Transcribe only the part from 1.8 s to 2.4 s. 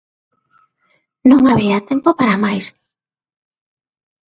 tempo para